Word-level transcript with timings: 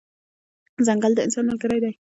ځنګل 0.85 1.11
د 1.15 1.19
انسان 1.25 1.43
ملګری 1.49 1.79
دی. 1.83 1.93